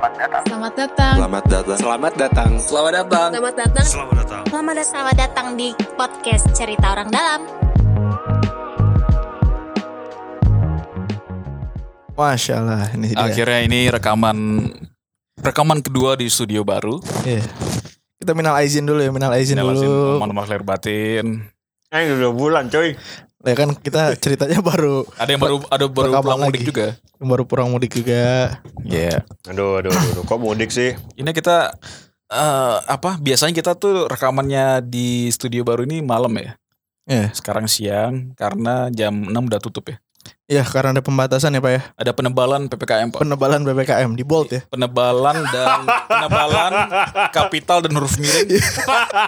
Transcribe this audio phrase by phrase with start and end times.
[0.00, 0.42] Selamat datang.
[0.48, 1.14] Selamat datang.
[1.20, 1.76] Selamat datang.
[1.76, 2.50] Selamat datang.
[2.56, 3.28] Selamat datang.
[3.28, 3.84] Selamat datang.
[3.84, 4.42] Selamat datang.
[4.48, 4.88] Selamat datang.
[4.88, 7.44] Selamat datang di podcast Cerita Orang Dalam.
[12.16, 13.20] Masya Allah ini dia.
[13.20, 14.36] Akhirnya ini rekaman
[15.36, 16.96] rekaman kedua di studio baru.
[17.28, 17.44] Iya.
[18.16, 20.16] Kita minal aizin dulu ya, minal aizin Nyalasin dulu.
[20.16, 21.44] Mohon maaf lahir batin.
[21.92, 22.96] Eh udah bulan coy.
[23.40, 26.68] Ya kan kita ceritanya baru Ada yang baru ada baru pulang mudik lagi.
[26.68, 26.86] juga.
[27.20, 28.56] baru pulang mudik juga.
[28.84, 29.24] Iya.
[29.48, 30.24] Aduh, aduh, aduh, aduh.
[30.28, 30.92] Kok mudik sih?
[31.16, 31.72] Ini kita
[32.30, 33.16] eh apa?
[33.16, 36.52] Biasanya kita tuh rekamannya di studio baru ini malam ya.
[37.08, 37.32] Iya.
[37.32, 39.96] Sekarang siang karena jam 6 udah tutup ya.
[40.50, 41.82] Ya karena ada pembatasan ya Pak ya.
[41.96, 43.24] Ada penebalan PPKM, Pak.
[43.24, 44.60] Penebalan PPKM di bold ya.
[44.68, 46.72] Penebalan dan penebalan
[47.36, 48.60] kapital dan huruf miring.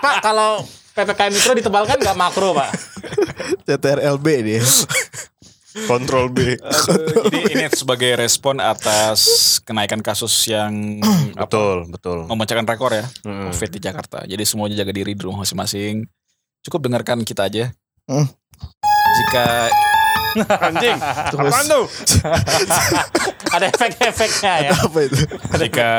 [0.03, 0.61] Pak kalau
[0.93, 2.92] PPKM Mikro ditebalkan nggak makro Pak?
[3.67, 4.63] CTRLB dia.
[5.89, 6.53] Kontrol B.
[6.61, 11.01] Aduh, Jadi ini sebagai respon atas kenaikan kasus yang
[11.33, 12.19] apa, Betul, betul.
[12.29, 13.49] memecahkan rekor ya Mm-mm.
[13.49, 14.19] COVID di Jakarta.
[14.29, 16.05] Jadi semuanya jaga diri di rumah masing-masing.
[16.61, 17.73] Cukup dengarkan kita aja.
[18.05, 18.29] Hmm.
[19.17, 19.73] Jika
[20.65, 20.97] Anjing.
[21.29, 21.85] Terus Apaan tuh?
[23.53, 24.71] Ada efek-efeknya ya.
[24.73, 25.17] apa itu?
[25.61, 25.91] jika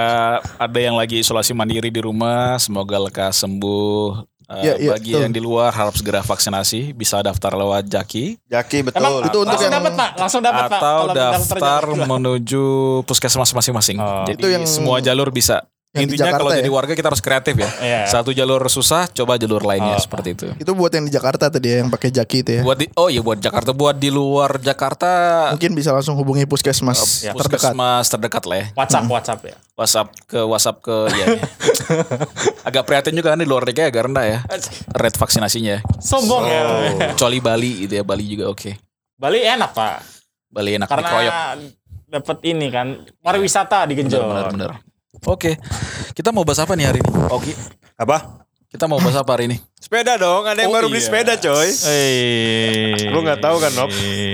[0.57, 4.25] ada yang lagi isolasi mandiri di rumah, semoga lekas sembuh.
[4.53, 5.21] Eh, Ya, ya, bagi betul.
[5.21, 9.01] yang di luar harap segera vaksinasi, bisa daftar lewat Jaki Jaki betul.
[9.01, 10.77] Emang Itu untuk langsung yang- dapat Pak, langsung dapat Pak.
[10.77, 12.63] atau daftar menuju
[13.03, 13.97] puskesmas masing-masing.
[13.97, 14.23] Oh.
[14.23, 15.65] Jadi Itu yang- semua jalur bisa.
[15.93, 16.73] Yang Intinya kalau Jakarta jadi ya?
[16.73, 17.69] warga kita harus kreatif ya.
[17.77, 18.01] Iya.
[18.09, 20.01] Satu jalur susah, coba jalur lainnya Oh.
[20.01, 20.49] seperti itu.
[20.57, 22.61] Itu buat yang di Jakarta tadi ya, yang pakai jaki itu ya.
[22.65, 25.09] Buat di, oh iya buat Jakarta, buat di luar Jakarta
[25.53, 27.77] Mungkin bisa langsung hubungi puskesmas ya, terdekat.
[27.77, 28.65] puskesmas terdekat lah ya.
[28.73, 29.55] WhatsApp WhatsApp ya.
[29.77, 31.25] WhatsApp ke WhatsApp ke ya.
[31.29, 31.41] ya.
[32.67, 34.39] Agak prihatin juga kan di luar DKI agak rendah ya.
[34.89, 35.77] Rate vaksinasinya.
[36.01, 36.61] Sombong ya.
[37.13, 38.73] Kecuali Bali gitu ya, Bali juga oke.
[39.13, 39.95] Bali enak Pak.
[40.49, 41.33] Bali enak Karena dikeroyok.
[42.09, 42.87] dapat ini kan
[43.21, 44.21] pariwisata di Genjot.
[44.21, 44.92] Benar, benar, benar.
[45.21, 45.61] Oke,
[46.17, 47.09] kita mau bahas apa nih hari ini?
[47.29, 47.53] Oke,
[48.01, 48.41] Apa?
[48.73, 49.57] kita mau bahas apa hari ini?
[49.83, 50.47] Sepeda dong.
[50.47, 51.07] Ada yang Oh, baru beli iya.
[51.11, 51.67] sepeda coy.
[51.67, 53.91] Eh, Lu nggak tahu kan, Nop?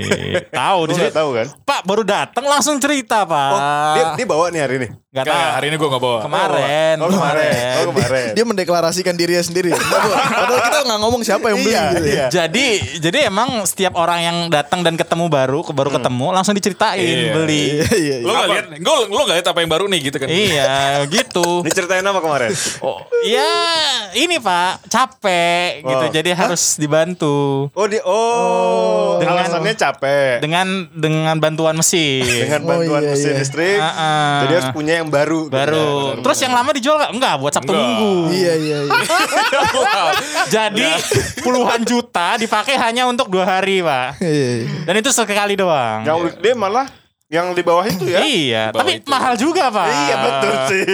[0.62, 1.46] tahu Lu di nggak tahu kan?
[1.60, 3.50] Pak baru datang langsung cerita Pak.
[3.50, 3.58] Oh,
[3.92, 4.88] dia, dia bawa nih hari ini.
[5.10, 5.54] Nggak Nggak, tahu.
[5.58, 6.18] hari ini gue gak bawa.
[6.22, 7.50] Kemarin, Oh kemarin.
[7.74, 8.26] Oh kemarin.
[8.30, 9.74] Dia mendeklarasikan dirinya sendiri.
[9.74, 12.14] Padahal kita nggak ngomong siapa yang beli Iya, gitu ya.
[12.14, 12.26] iya.
[12.30, 12.66] Jadi
[13.02, 17.34] jadi emang setiap orang yang datang dan ketemu baru baru ketemu langsung diceritain Iya.
[17.34, 17.64] beli.
[17.74, 18.38] Iya, iya, Lo iya.
[18.38, 18.66] gak lihat?
[18.78, 20.28] Gue lo gak lihat apa yang baru nih gitu kan?
[20.30, 20.70] iya,
[21.06, 21.66] gitu.
[21.66, 22.54] Diceritain apa kemarin?
[22.80, 23.50] Oh, iya,
[24.14, 25.39] ini Pak, capek
[25.80, 26.04] gitu.
[26.06, 26.10] Oh.
[26.10, 27.36] Jadi harus dibantu
[27.70, 30.38] Oh di oh, Dengan- alasannya capek.
[30.38, 32.24] dengan dengan bantuan mesin.
[32.24, 33.40] Dengan Oh, bantuan iya, mesin iya.
[33.40, 33.78] listrik.
[33.78, 34.34] Ah, ah.
[34.42, 35.46] Jadi harus punya yang baru.
[35.46, 35.88] baru.
[36.14, 37.12] Benar, Terus yang lama dijual nggak?
[37.12, 37.84] Enggak, buat Sabtu Enggak.
[37.84, 38.12] Minggu.
[38.30, 39.00] Iya, iya, iya.
[40.54, 40.86] Jadi
[41.40, 44.20] puluhan juta dipakai hanya untuk dua hari, Pak.
[44.20, 44.68] Iya, iya.
[44.84, 46.02] Dan itu sekali doang.
[46.02, 46.86] Yang dia malah
[47.30, 48.18] yang di bawah itu ya.
[48.20, 49.06] Iya, tapi itu.
[49.06, 49.86] mahal juga, Pak.
[49.86, 50.84] Iya betul sih.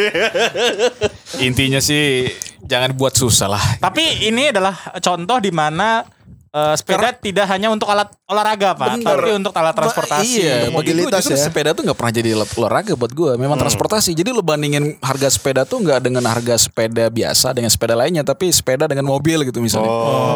[1.42, 2.28] Intinya sih
[2.66, 3.64] jangan buat susah lah.
[3.78, 6.02] Tapi ini adalah contoh di mana
[6.50, 9.06] eh, sepeda tidak hanya untuk alat olahraga, Pak, Bener.
[9.06, 10.40] tapi untuk alat transportasi.
[10.40, 11.44] Iya, bagi gue justru ya.
[11.46, 13.32] sepeda tuh nggak pernah jadi alat olahraga buat gue.
[13.36, 14.10] Memang transportasi.
[14.12, 18.48] Jadi lo bandingin harga sepeda tuh nggak dengan harga sepeda biasa dengan sepeda lainnya, tapi
[18.48, 19.92] sepeda dengan mobil gitu misalnya.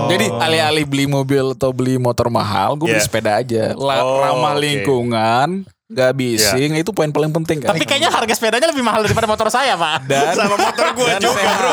[0.07, 3.07] Jadi alih-alih beli mobil atau beli motor mahal, gue beli Yeah.
[3.09, 3.63] sepeda aja.
[3.75, 4.63] La- Oh, ramah oke.
[4.63, 5.49] lingkungan,
[5.91, 7.75] nggak bising, itu poin paling penting kan.
[7.75, 10.07] Tapi kayaknya harga sepedanya lebih mahal daripada motor saya, Pak.
[10.07, 11.73] dan Sama motor gue juga bro.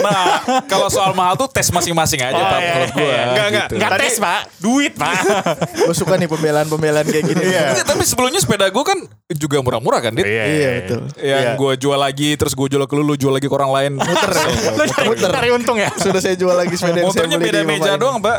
[0.00, 0.24] Nah,
[0.64, 3.04] kalau soal mahal tuh tes masing-masing aja, Oh, Pak, iya, menurut gue.
[3.04, 3.22] iya.
[3.22, 3.66] Enggak, enggak.
[3.68, 3.74] gitu.
[3.76, 4.40] Enggak tes, Pak.
[4.56, 5.14] Duit, Pak.
[5.84, 7.42] Gue suka nih pembelaan-pembelaan kayak gini.
[7.44, 8.98] Iya, Enggak, tapi sebelumnya sepeda gue kan
[9.30, 10.24] juga murah-murah kan, Dit?
[10.24, 11.00] iya betul.
[11.14, 11.52] Yang Iya.
[11.54, 13.92] gue jual lagi, terus gue jual ke lu, lu jual lagi ke orang lain.
[13.96, 14.44] Muter ya?
[14.72, 15.92] Lu cari, cari untung ya.
[15.92, 18.36] Sudah saya jual lagi sepeda yang saya Motornya beli beda meja doang, Mbak.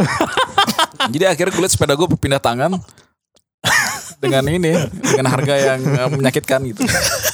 [1.13, 2.71] Jadi akhirnya gue liat sepeda gue pindah tangan
[4.23, 4.71] dengan ini
[5.03, 6.81] dengan harga yang eh, menyakitkan gitu.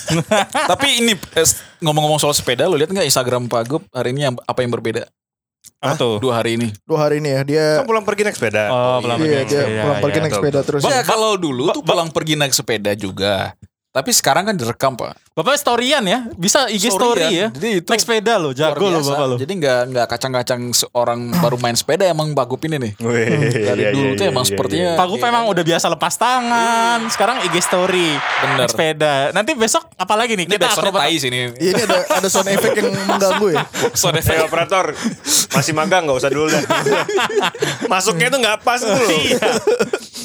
[0.73, 1.47] Tapi ini eh,
[1.85, 5.05] ngomong-ngomong soal sepeda, lo lihat nggak Instagram Pak Gup hari ini yang, apa yang berbeda
[5.79, 6.17] Apa tuh?
[6.17, 6.73] dua hari ini?
[6.83, 8.63] Dua hari ini ya dia Kan pulang pergi naik sepeda.
[8.73, 10.81] Oh, pelan iya dia pulang pergi naik sepeda terus.
[10.83, 13.53] Ya kalau dulu tuh pulang pergi naik sepeda juga.
[13.89, 15.17] Tapi sekarang kan direkam Pak.
[15.33, 16.29] Bapak storyan ya?
[16.37, 17.31] Bisa IG story Storyan.
[17.33, 17.47] ya?
[17.49, 19.09] Jadi itu Naik sepeda lo, Luar jago lo biasa.
[19.09, 19.35] Bapak lo.
[19.41, 22.91] Jadi nggak nggak kacang-kacang seorang baru main sepeda emang Pak Gup ini nih.
[23.01, 26.13] Wih, Dari iya, dulu iya, tuh emang iya, sepertinya Pak Gup emang udah biasa lepas
[26.21, 26.99] tangan.
[27.09, 28.13] Sekarang IG story.
[28.13, 28.57] Bener.
[28.61, 29.13] Naik sepeda.
[29.33, 30.45] Nanti besok apa lagi nih?
[30.45, 31.39] ini backsoundnya akrobat- tai sih ini.
[31.57, 33.63] Iya, ini ada ada sound effect yang mengganggu ya.
[33.97, 34.21] Sound iya.
[34.21, 34.37] effect.
[34.37, 34.85] Eh, operator
[35.49, 36.53] masih magang nggak usah dulu.
[37.91, 39.21] Masuknya tuh nggak pas tuh loh.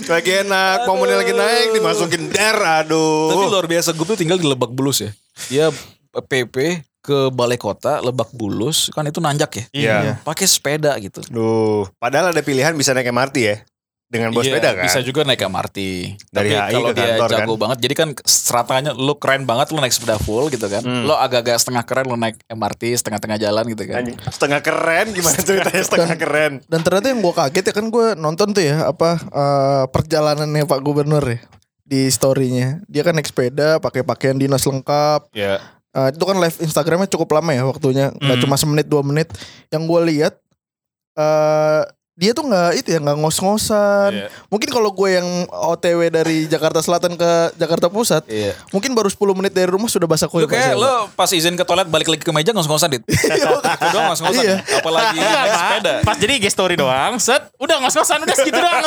[0.09, 3.31] Lagi enak, momennya lagi naik dimasukin der, aduh.
[3.31, 5.11] Tapi luar biasa gue tuh tinggal di Lebak Bulus ya.
[5.51, 5.67] Dia
[6.15, 9.65] PP ke Balai Kota Lebak Bulus kan itu nanjak ya.
[9.77, 9.97] Iya.
[10.25, 11.21] Pakai sepeda gitu.
[11.29, 13.57] Duh, padahal ada pilihan bisa naik MRT ya.
[14.15, 14.85] Dengan bawa Iya, sepeda kan.
[14.87, 15.79] Bisa juga naik MRT.
[16.31, 17.59] Dari Tapi HI kalau ke dia kantor, jago kan?
[17.59, 20.81] banget, jadi kan stratanya lu keren banget lu naik sepeda full gitu kan.
[20.81, 21.03] Hmm.
[21.03, 23.97] Lo agak-agak setengah keren lu naik MRT setengah-tengah jalan gitu kan.
[24.01, 26.53] Anjing, Setengah keren gimana ceritanya setengah keren.
[26.65, 30.79] Dan ternyata yang gue kaget ya kan gue nonton tuh ya apa eh, perjalanannya Pak
[30.79, 31.43] Gubernur ya
[31.83, 32.81] di storynya.
[32.87, 35.29] Dia kan naik sepeda, pakai pakaian dinas lengkap.
[35.33, 35.59] Ya.
[35.91, 38.43] Eh, itu kan live Instagramnya cukup lama ya waktunya, nggak Hmm.
[38.43, 39.29] cuma semenit dua menit.
[39.69, 40.35] Yang gue lihat
[41.15, 41.83] eh
[42.15, 44.11] dia tuh nggak itu ya nggak ngos-ngosan.
[44.15, 44.27] Iya.
[44.47, 48.55] Mungkin kalau gue yang OTW dari Jakarta Selatan ke Jakarta Pusat, Iya.
[48.71, 50.47] mungkin baru 10 menit dari rumah sudah basah Lu kuyup.
[50.47, 53.03] kayak lo pas izin ke toilet balik lagi ke meja ngos-ngosan dit.
[53.11, 53.51] Itu
[53.91, 54.43] doang ngos-ngosan.
[54.43, 54.57] Iya.
[54.79, 55.95] Apalagi naik sepeda.
[56.03, 58.85] Pas jadi IG story doang, set, udah ngos-ngosan udah segitu doang.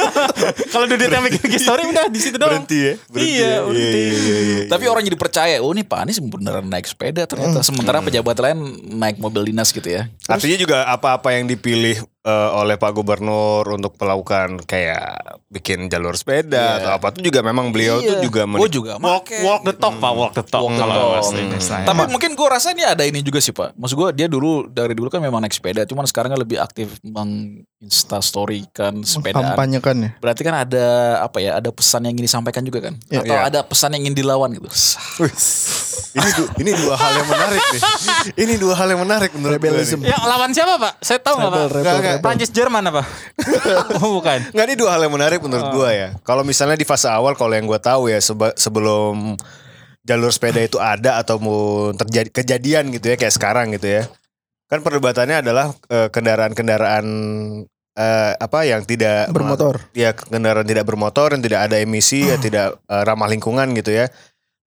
[0.72, 2.64] Kalau Dudit yang bikin story udah di situ doang.
[2.64, 2.92] Berhenti ya.
[3.06, 3.58] Berhenti Iya, ya.
[3.62, 4.00] berhenti.
[4.00, 4.64] Iya, iya, iya, iya.
[4.72, 7.60] Tapi orang jadi percaya, oh ini Pak Anies beneran naik sepeda ternyata.
[7.60, 8.58] Sementara pejabat lain
[8.94, 10.08] naik mobil dinas gitu ya.
[10.24, 15.12] Artinya juga apa-apa yang dipilih eh, oleh Pak Gubernur untuk melakukan kayak
[15.46, 16.76] bikin jalur sepeda Iya.
[16.80, 18.22] atau apa itu juga memang beliau tuh Iya.
[18.22, 19.38] juga Gue menik- juga Walk, make.
[19.40, 20.62] walk the talk, Pak, walk the talk.
[20.62, 21.12] Walk the Kalau talk.
[21.14, 21.76] bahasa Indonesia.
[21.84, 23.76] Tapi mungkin gue rasa ini ada ini juga sih Pak.
[23.76, 26.96] Maksud gue dia dulu dari dulu kan memang naik sepeda, cuman sekarang kan lebih aktif
[27.04, 29.52] menginstastory kan sepedaan.
[29.52, 30.10] Kampanyekan ya.
[30.18, 30.86] Berarti kan ada
[31.20, 31.56] apa ya?
[31.56, 32.94] Ada pesan yang ingin disampaikan juga kan?
[33.06, 33.20] Iya.
[33.20, 33.42] Atau Iya.
[33.44, 34.66] ada pesan yang ingin dilawan gitu?
[36.14, 37.82] ini du- ini dua hal yang menarik nih.
[38.36, 39.84] Ini dua hal yang menarik menurut gue.
[40.00, 40.92] Yang lawan siapa, Pak?
[41.00, 41.60] Saya tahu nggak, Pak?
[41.64, 42.24] Rebel, rebel, Rebel.
[42.24, 43.02] Prancis Jerman apa?
[43.98, 44.38] oh, bukan.
[44.54, 46.08] Nggak ini dua hal yang menarik menurut gua ya.
[46.22, 49.34] Kalau misalnya di fase awal kalau yang gua tahu ya seba- sebelum
[50.04, 54.02] jalur sepeda itu ada atau mau terjadi kejadian gitu ya kayak sekarang gitu ya.
[54.68, 57.06] Kan perdebatannya adalah eh, kendaraan-kendaraan
[57.94, 59.80] eh, apa yang tidak Bermotor.
[59.92, 64.06] ya kendaraan tidak bermotor yang tidak ada emisi ya tidak eh, ramah lingkungan gitu ya.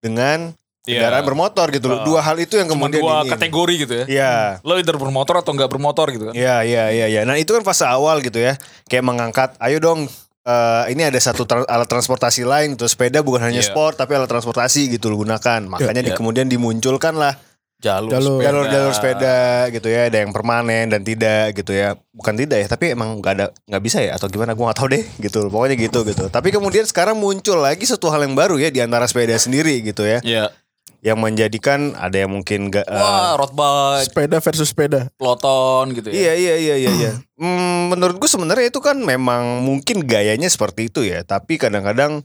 [0.01, 0.53] Dengan
[0.89, 1.99] kendaraan bermotor gitu loh.
[1.99, 2.05] Oh.
[2.07, 3.31] Dua hal itu yang Cuma kemudian dua ini.
[3.35, 4.05] kategori gitu ya.
[4.07, 4.35] Iya.
[4.63, 6.35] Lo either bermotor atau nggak bermotor gitu kan?
[6.35, 7.21] Iya iya iya iya.
[7.23, 8.55] Nah itu kan fase awal gitu ya.
[8.85, 10.07] Kayak mengangkat, ayo dong.
[10.43, 12.87] eh, ini ada satu tra- alat transportasi lain gitu.
[12.87, 13.67] Sepeda bukan hanya Iya.
[13.67, 15.67] sport tapi alat transportasi gitu lo gunakan.
[15.67, 16.17] Makanya di- Iya.
[16.17, 17.35] kemudian dimunculkan lah
[17.77, 18.39] Jalur, Jalur.
[18.39, 18.45] sepeda.
[18.47, 19.37] jalur-jalur sepeda
[19.69, 20.07] gitu ya.
[20.07, 21.93] Ada yang permanen dan tidak gitu ya.
[22.09, 24.55] Bukan tidak ya, tapi emang nggak ada nggak bisa ya atau gimana?
[24.55, 25.51] Gua nggak tahu deh gitu.
[25.51, 26.25] Pokoknya gitu gitu.
[26.27, 30.07] Tapi kemudian sekarang muncul lagi satu hal yang baru ya di antara sepeda sendiri gitu
[30.07, 30.23] ya.
[30.23, 30.55] Iya.
[31.01, 35.01] Yang menjadikan ada yang mungkin gak, Wah, road bike, Sepeda versus sepeda.
[35.15, 36.35] peloton gitu Iya ya.
[36.35, 37.13] iya iya iya iya.
[37.37, 42.25] Hmm, menurut gue sebenarnya itu kan memang mungkin gayanya seperti itu ya, tapi kadang-kadang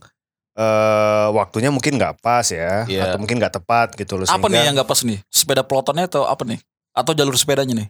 [0.52, 3.08] eh waktunya mungkin nggak pas ya, Iya.
[3.08, 4.24] atau mungkin nggak tepat gitu loh.
[4.24, 5.18] Apa sehingga, nih yang nggak pas nih?
[5.28, 6.60] Sepeda pelotonnya atau apa nih?
[6.92, 7.88] Atau jalur sepedanya nih?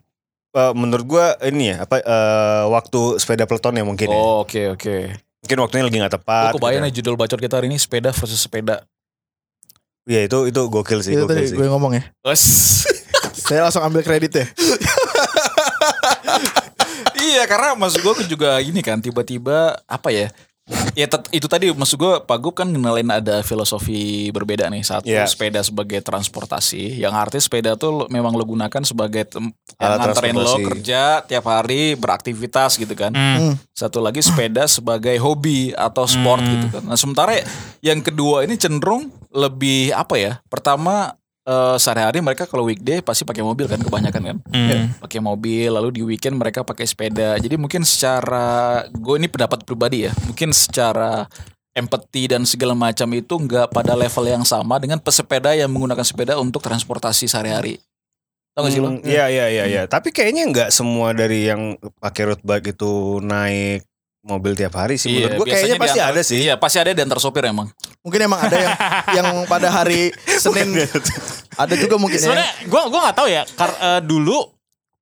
[0.53, 4.15] eh, menurut gue ini ya apa eh, waktu sepeda peloton ya mungkin ya.
[4.15, 4.97] Oh, oke oke.
[5.43, 6.53] Mungkin waktunya lagi nggak tepat.
[6.53, 8.85] Gue kebayang gitu judul bacot kita hari ini sepeda versus sepeda.
[10.05, 10.11] Ya.
[10.13, 11.57] Iya itu itu gokil sih, Itu gokil tadi sih.
[11.57, 12.03] gue ngomong ya.
[12.23, 12.43] Wes.
[13.43, 14.47] Saya langsung ambil kredit ya.
[17.25, 20.29] iya karena maksud gue juga ini kan tiba-tiba apa ya?
[20.95, 25.27] Ya itu tadi maksud gue Pak Gup kan ngenalin ada filosofi berbeda nih satu Iya.
[25.27, 30.39] sepeda sebagai transportasi yang arti sepeda tuh lo- memang lo gunakan sebagai yang Alat nganterin
[30.39, 33.59] lo kerja tiap hari beraktivitas gitu kan Hmm.
[33.69, 36.53] satu lagi sepeda sebagai hobi atau sport Hmm.
[36.55, 37.43] gitu kan nah sementara
[37.81, 43.43] yang kedua ini cenderung lebih apa ya pertama eh, sehari-hari mereka kalau weekday pasti pakai
[43.43, 44.93] mobil kan kebanyakan kan Hmm.
[45.01, 50.07] pakai mobil lalu di weekend mereka pakai sepeda jadi mungkin secara gue ini pendapat pribadi
[50.07, 51.27] ya mungkin secara
[51.73, 56.37] empati dan segala macam itu nggak pada level yang sama dengan pesepeda yang menggunakan sepeda
[56.37, 57.81] untuk transportasi sehari-hari
[58.53, 58.93] Tahu gak sih lo?
[58.93, 59.83] Hmm, Iya iya iya iya.
[59.89, 63.81] Tapi kayaknya nggak semua dari yang pakai road bike itu naik
[64.23, 65.19] mobil tiap hari sih.
[65.19, 66.39] Menurut gue kayaknya pasti antar- ada sih.
[66.41, 67.67] Iya, pasti ada di antar sopir emang.
[68.01, 68.73] Mungkin emang ada yang
[69.19, 70.73] yang pada hari Senin
[71.53, 72.25] ada juga mungkin ya.
[72.25, 73.43] Sebenarnya gue gua nggak tahu ya.
[73.53, 74.39] Kar, eh, dulu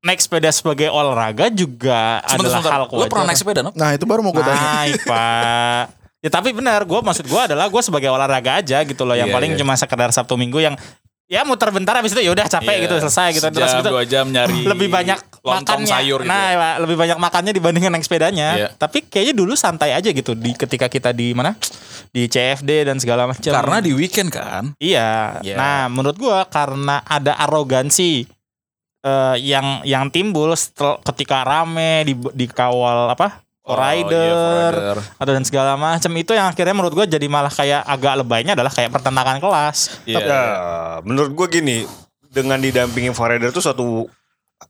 [0.00, 2.72] naik sepeda sebagai olahraga juga Sebentar, adalah sebentar.
[2.72, 3.26] hal Lo pernah kewajaran.
[3.26, 3.70] naik sepeda, no?
[3.70, 4.64] Nah, itu baru mau gue tanya.
[4.80, 5.84] Naik pak.
[6.20, 9.12] Ya tapi benar, gue maksud gue adalah gue sebagai olahraga aja gitu loh.
[9.12, 9.58] Yang Iya, paling iya.
[9.58, 10.76] cuma sekedar Sabtu Minggu yang
[11.30, 12.82] ya muter bentar habis itu ya udah capek Iya.
[12.84, 13.46] gitu selesai gitu.
[13.48, 15.86] Terus Sejam, gitu dua jam nyari lebih banyak makannya.
[15.86, 16.28] sayur gitu.
[16.28, 16.58] Nah, ya.
[16.58, 18.48] Pak, lebih banyak makannya dibandingkan naik sepedanya.
[18.58, 18.68] Iya.
[18.74, 21.54] Tapi kayaknya dulu santai aja gitu di ketika kita di mana?
[22.10, 23.46] Di CFD dan segala macam.
[23.46, 24.74] Karena di weekend kan.
[24.76, 25.38] Iya.
[25.40, 25.54] Iya.
[25.54, 28.26] Nah, menurut gua karena ada arogansi
[29.00, 33.46] eh, yang yang timbul setel, ketika rame di dikawal apa?
[33.70, 34.96] Oh, rider iya, rider.
[35.16, 38.68] atau dan segala macam itu yang akhirnya menurut gua jadi malah kayak agak lebaynya adalah
[38.68, 39.78] kayak pertentangan kelas.
[40.04, 40.18] Iya.
[40.20, 40.42] Ya,
[41.00, 41.78] menurut gue gini,
[42.26, 44.10] dengan didampingin foreider itu suatu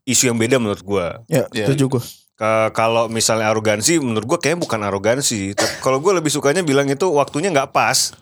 [0.05, 1.07] isu yang beda menurut gue.
[1.27, 1.67] Ya, Iya.
[1.69, 2.03] setuju gue.
[2.35, 5.53] Ke- kalau misalnya arogansi, menurut gue kayaknya bukan arogansi.
[5.53, 8.17] Tapi kalau gue lebih sukanya bilang itu waktunya nggak pas.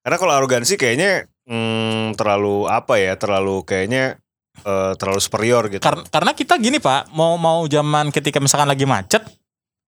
[0.00, 4.20] Karena kalau arogansi kayaknya hmm, terlalu apa ya, terlalu kayaknya
[4.60, 5.80] eh, terlalu superior gitu.
[5.80, 9.24] Kar- karena kita gini Pak, mau mau zaman ketika misalkan lagi macet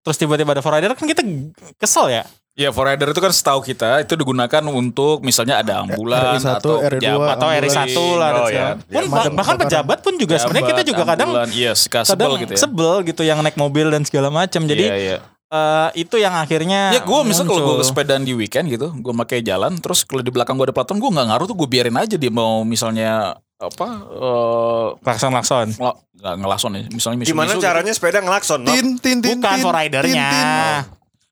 [0.04, 1.24] terus tiba-tiba ada rider kan kita
[1.80, 2.22] kesel ya.
[2.54, 6.78] Ya, for rider itu kan setahu kita itu digunakan untuk misalnya ada ambulan RI1, atau
[6.78, 7.66] RI2, pejabat Atau Ambulan.
[7.66, 8.66] RI1 lah Oh, ya.
[8.78, 12.30] Pun Pemadam bahkan pejabat pun juga sebenarnya kita juga kadang ambulan, iya, suka kadang sebel
[12.46, 12.60] gitu ya.
[12.62, 14.70] sebel gitu yang naik mobil dan segala macam.
[14.70, 15.18] Jadi Iya, iya.
[15.50, 19.42] eh, itu yang akhirnya Ya gue misal kalau gue sepedaan di weekend gitu, gue pakai
[19.42, 22.14] jalan, terus kalau di belakang gue ada pelaton, gue nggak ngaruh tuh gue biarin aja
[22.14, 25.72] dia mau misalnya apa eh klakson-klakson.
[25.72, 28.60] ngel- nggak ngelason ya, misalnya misu Gimana caranya sepeda ngelakson?
[28.60, 28.72] Nob?
[28.72, 29.38] Tin tin tin.
[29.38, 30.10] Bukan tin, for ridernya.
[30.10, 30.48] tin, tin.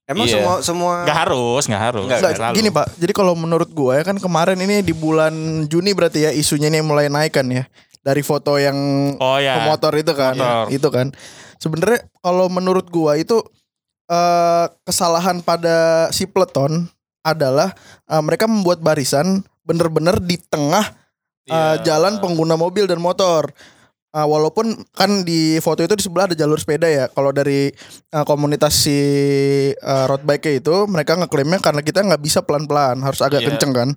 [0.05, 0.35] Emang Iya.
[0.37, 2.05] semua semua Nggak harus, nggak harus.
[2.05, 2.55] Nggak, Nggak, selalu.
[2.55, 5.33] gini Pak, jadi kalau menurut gua ya kan kemarin ini di bulan
[5.65, 7.65] Juni berarti ya isunya ini mulai naik kan ya
[8.01, 8.77] dari foto yang
[9.17, 9.57] Oh ya.
[9.59, 10.65] pemotor itu kan, Motor.
[10.69, 11.07] itu kan.
[11.57, 13.41] Sebenarnya kalau menurut gua itu
[14.05, 16.87] eh, kesalahan pada si peleton
[17.23, 17.73] adalah
[18.05, 20.93] eh, mereka membuat barisan bener-bener di tengah
[21.45, 21.83] eh, Iya.
[21.83, 23.51] jalan pengguna mobil dan motor.
[24.13, 27.09] Eh, walaupun kan di foto itu di sebelah ada jalur sepeda ya.
[27.09, 27.73] Kalau dari
[28.07, 28.99] eh, komunitas si
[29.73, 33.49] eh, road bike itu mereka ngeklaimnya karena kita nggak bisa pelan-pelan, harus agak Iya.
[33.51, 33.89] kenceng kan.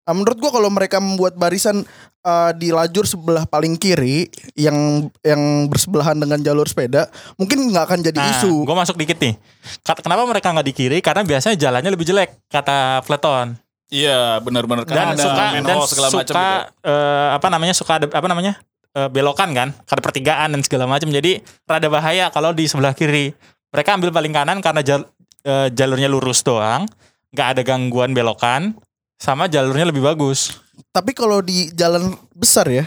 [0.00, 1.82] Eh, menurut gua kalau mereka membuat barisan
[2.20, 4.76] eh, di lajur sebelah paling kiri yang
[5.20, 8.62] yang bersebelahan dengan jalur sepeda, mungkin nggak akan jadi Nah, isu.
[8.62, 9.34] gue masuk dikit nih.
[9.82, 10.98] Kenapa mereka nggak di kiri?
[11.00, 13.56] Karena biasanya jalannya lebih jelek kata Fleton.
[13.90, 16.86] Iya benar-benar Dan karena ada suka dan segala suka macam gitu.
[16.86, 18.52] eh, apa namanya suka ada apa namanya
[18.94, 21.10] eh, belokan kan, ada pertigaan dan segala macam.
[21.10, 23.34] Jadi rada bahaya kalau di sebelah kiri.
[23.70, 25.06] Mereka ambil paling kanan karena jal-
[25.42, 26.86] eh, jalurnya lurus doang,
[27.30, 28.74] nggak ada gangguan belokan,
[29.18, 30.58] sama jalurnya lebih bagus.
[30.90, 32.86] Tapi kalau di jalan besar ya,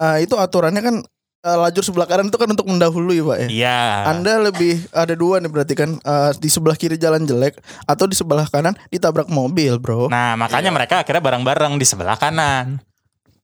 [0.00, 0.96] eh, itu aturannya kan
[1.38, 3.48] eh, lajur sebelah kanan itu kan untuk mendahului pak ya.
[3.48, 3.80] Iya.
[4.08, 8.14] Anda lebih ada dua nih berarti kan eh, di sebelah kiri jalan jelek atau di
[8.14, 10.06] sebelah kanan ditabrak mobil bro.
[10.06, 10.76] Nah makanya Iya.
[10.76, 12.80] mereka akhirnya bareng-bareng di sebelah kanan.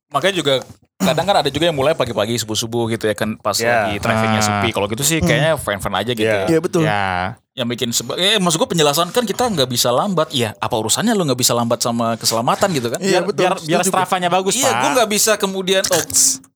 [0.09, 0.55] Makanya juga
[0.99, 3.89] kadang kan ada juga yang mulai pagi-pagi subuh-subuh gitu ya kan pas Ya.
[3.89, 4.47] lagi trafficnya Ah.
[4.61, 4.69] sepi.
[4.71, 6.23] Kalau gitu sih kayaknya fan-fan aja gitu.
[6.23, 6.45] Ya.
[6.45, 6.49] ya.
[6.49, 6.83] Iya betul.
[6.85, 7.05] Ya.
[7.53, 10.31] Yang bikin seba- eh maksud gue penjelasan kan kita nggak bisa lambat.
[10.31, 12.97] Iya, apa urusannya lu nggak bisa lambat sama keselamatan gitu kan?
[12.97, 13.43] Iya, Biar, betul.
[13.45, 14.79] biar, biar strafanya bagus Iya, pak.
[14.79, 16.01] gue nggak bisa kemudian oh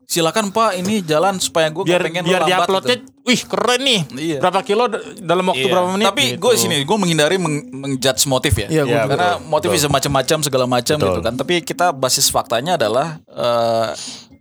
[0.06, 3.10] silakan Pak ini jalan supaya gue biar pengen biar lambat diuploadnya, gitu.
[3.22, 4.00] wih keren nih.
[4.08, 4.38] Iya.
[4.38, 4.86] Berapa kilo
[5.18, 5.72] dalam waktu Iya.
[5.74, 6.06] berapa menit?
[6.06, 6.40] Tapi gitu.
[6.40, 8.68] gue sini gue menghindari meng- mengjudge motif ya.
[8.70, 9.02] Iya, gua Iya.
[9.06, 11.34] Karena Betul, motif bisa macam-macam segala macam gitu kan.
[11.34, 13.90] Tapi kita basis faktanya adalah eh,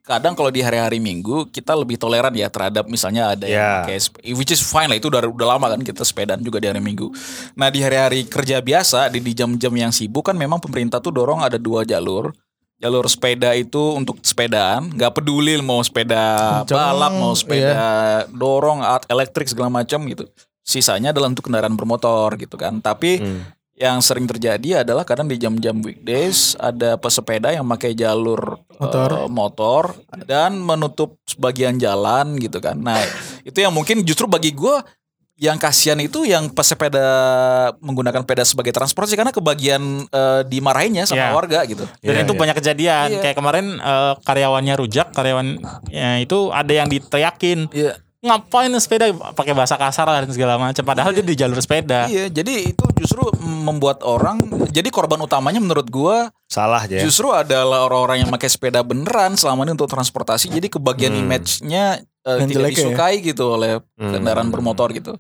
[0.02, 3.50] kadang kalau di hari-hari Minggu kita lebih toleran ya terhadap misalnya ada Ya.
[3.50, 6.62] yang pakai sep- which is fine lah itu udah udah lama kan kita sepedaan juga
[6.62, 7.10] di hari Minggu.
[7.54, 11.58] Nah, di hari-hari kerja biasa di jam-jam yang sibuk kan memang pemerintah tuh dorong ada
[11.58, 12.30] dua jalur.
[12.86, 19.50] Jalur sepeda itu untuk sepedaan, nggak peduli mau sepeda balap, mau sepeda dorong, alat elektrik
[19.50, 20.30] segala macam gitu.
[20.62, 22.78] Sisanya adalah untuk kendaraan bermotor gitu kan.
[22.78, 23.26] Tapi
[23.76, 29.10] yang sering terjadi adalah kadang di jam-jam weekdays ada pesepeda yang pakai jalur Motor.
[29.12, 29.84] eh, motor
[30.24, 32.80] dan menutup sebagian jalan gitu kan.
[32.80, 33.02] Nah,
[33.44, 34.80] itu yang mungkin justru bagi gue
[35.36, 37.04] yang kasihan itu yang pesepeda
[37.84, 41.36] menggunakan sepeda sebagai transportasi karena kebagian eh, dimarahinnya sama Iya.
[41.36, 41.84] warga gitu.
[42.00, 42.40] Dan Iya, itu iya.
[42.40, 43.08] banyak kejadian.
[43.12, 43.22] Iya.
[43.22, 45.60] Kayak kemarin eh, karyawannya rujak, karyawan
[45.92, 47.68] ya, itu ada yang diteriakin.
[47.70, 48.00] Iya.
[48.26, 49.06] Ngapain sepeda
[49.38, 50.82] pakai bahasa kasar dan segala macam.
[50.82, 52.10] Padahal dia di jalur sepeda.
[52.10, 56.98] Iya, jadi itu justru membuat orang jadi korban utamanya menurut gua salah aja.
[56.98, 57.04] ya.
[57.06, 60.50] Justru adalah orang-orang yang pakai sepeda beneran selama ini untuk transportasi.
[60.50, 61.22] Jadi kebagian Hmm.
[61.28, 62.78] image-nya eh, Yang tidak jelek ya?
[62.82, 64.12] disukai gitu oleh Hmm.
[64.12, 65.14] kendaraan bermotor gitu.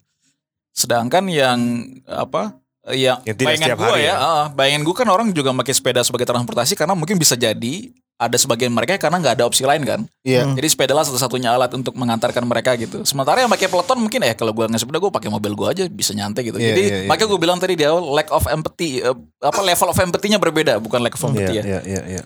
[0.72, 1.60] Sedangkan yang
[2.04, 2.58] apa?
[2.84, 4.16] eh, Yang, Yang tidak bayangan hari ya, ya.
[4.16, 7.76] ah, bayangan gua kan orang juga pakai sepeda sebagai transportasi karena mungkin bisa jadi
[8.16, 10.00] ada sebagian mereka karena nggak ada opsi lain kan.
[10.22, 10.48] Iya.
[10.50, 13.04] Jadi sepeda lah satu-satunya alat untuk mengantarkan mereka gitu.
[13.04, 15.84] Sementara yang pakai peloton mungkin eh kalau gua nggak sepeda gua pakai mobil gua aja
[15.86, 16.56] bisa nyantai gitu.
[16.56, 17.08] Iya, Jadi iya, iya.
[17.08, 20.78] makanya gua bilang tadi di awal lack of empathy eh, apa level of empathy-nya berbeda
[20.78, 21.64] bukan lack of empathy ya.
[21.66, 22.24] iya, iya, iya.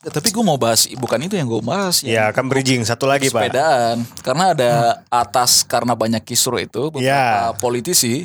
[0.00, 3.28] Ya, tapi gue mau bahas bukan itu yang gue bahas Ya, kan bridging satu lagi,
[3.28, 3.52] Pak.
[3.52, 4.72] sepedaan karena ada
[5.06, 7.52] atas karena banyak kisru itu beberapa Ya.
[7.60, 8.24] politisi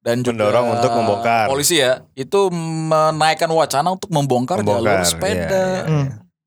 [0.00, 1.50] dan juga Mendorong untuk membongkar.
[1.50, 2.46] polisi ya itu
[2.86, 5.64] menaikkan wacana untuk membongkar, Membongkar, jalur sepeda.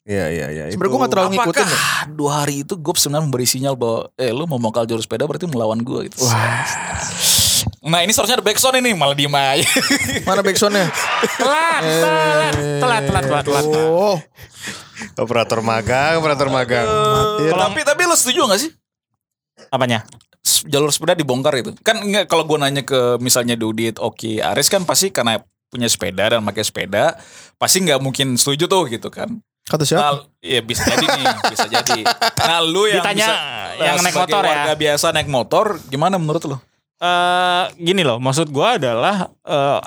[0.07, 0.63] Iya, iya, iya.
[0.71, 1.59] Sebenarnya gue gak terlalu ngikutin.
[1.59, 2.09] Apakah ya.
[2.09, 5.83] dua hari itu gue sebenarnya memberi sinyal bahwa eh lu membongkar jalur sepeda berarti melawan
[5.83, 6.23] gue gitu.
[7.83, 9.65] Nah ini seharusnya ada backsound ini malah diem aja.
[10.27, 10.87] Mana backsoundnya?
[11.39, 13.65] Telat, telat, telat, telat, telat, telat.
[13.87, 14.17] Oh,
[15.15, 16.87] Operator magang, operator magang.
[17.51, 18.71] Kalau tapi tapi lu setuju gak sih?
[19.71, 20.03] Apanya?
[20.67, 24.83] jalur sepeda dibongkar itu kan nggak kalau gue nanya ke misalnya Dudit Oki Aris kan
[24.83, 25.39] pasti karena
[25.69, 27.15] punya sepeda dan pakai sepeda
[27.61, 29.29] pasti nggak mungkin setuju tuh gitu kan
[29.69, 30.01] kata siapa?
[30.01, 30.11] nah
[30.41, 32.01] ya bisa jadi nih bisa jadi
[32.49, 34.49] nah lu yang Ditanya bisa, yang eh, naik motor ya.
[34.49, 36.57] warga biasa naik motor gimana menurut lu
[36.99, 39.81] eh gini loh, maksud gua adalah eh,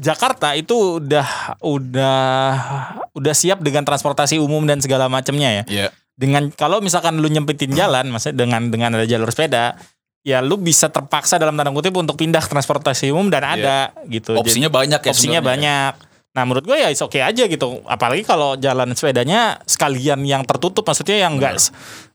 [0.00, 2.20] Jakarta itu udah udah
[3.12, 5.64] udah siap dengan transportasi umum dan segala macamnya ya.
[5.68, 9.76] Iya Dengan kalau misalkan lu nyempitin jalan, maksudnya dengan dengan ada jalur sepeda,
[10.20, 14.36] ya lu bisa terpaksa dalam tanda kutip untuk pindah transportasi umum dan ada gitu.
[14.36, 15.92] Jadi- Opsinya banyak ya opsinya sebenarnya.
[15.96, 16.08] banyak.
[16.30, 17.82] Nah menurut gue ya oke aja gitu.
[17.88, 21.56] Apalagi kalau jalan sepedanya sekalian yang tertutup, maksudnya yang enggak.